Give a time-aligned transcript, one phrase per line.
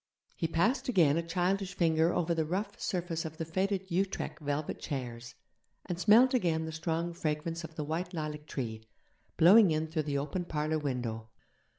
[0.35, 4.79] He passed again a childish finger over the rough surface of the faded Utrecht velvet
[4.79, 5.35] chairs,
[5.85, 8.83] and smelled again the strong fragrance of the white lilac tree,
[9.37, 11.29] blowing in through the open parlour window.